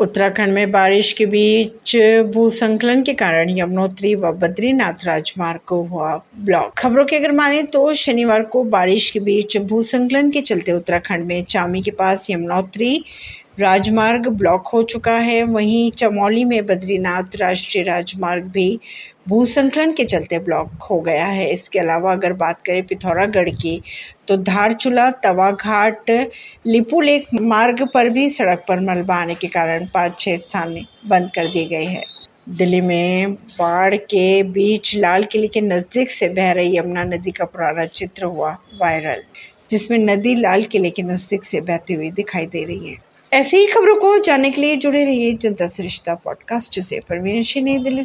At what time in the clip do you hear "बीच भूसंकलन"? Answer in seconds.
1.26-3.02, 9.20-10.30